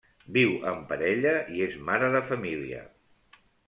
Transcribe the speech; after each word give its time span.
Viu 0.37 0.53
en 0.71 0.81
parella 0.93 1.35
i 1.59 1.63
és 1.69 1.79
mare 1.93 2.13
de 2.19 2.25
família. 2.35 2.85